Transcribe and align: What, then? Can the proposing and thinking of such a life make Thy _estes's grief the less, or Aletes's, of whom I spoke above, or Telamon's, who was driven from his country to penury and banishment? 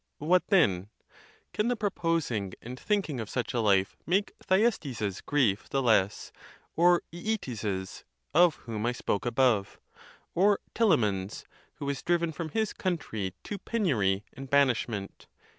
What, 0.17 0.47
then? 0.47 0.89
Can 1.53 1.67
the 1.67 1.75
proposing 1.75 2.55
and 2.59 2.79
thinking 2.79 3.19
of 3.19 3.29
such 3.29 3.53
a 3.53 3.59
life 3.59 3.95
make 4.07 4.31
Thy 4.47 4.61
_estes's 4.61 5.21
grief 5.21 5.69
the 5.69 5.79
less, 5.83 6.31
or 6.75 7.03
Aletes's, 7.13 8.03
of 8.33 8.55
whom 8.65 8.87
I 8.87 8.93
spoke 8.93 9.27
above, 9.27 9.79
or 10.33 10.59
Telamon's, 10.73 11.45
who 11.75 11.85
was 11.85 12.01
driven 12.01 12.31
from 12.31 12.49
his 12.49 12.73
country 12.73 13.35
to 13.43 13.59
penury 13.59 14.23
and 14.33 14.49
banishment? 14.49 15.27